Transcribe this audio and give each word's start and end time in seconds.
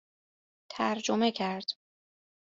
ترجمه 0.71 1.31
کرد 1.31 1.65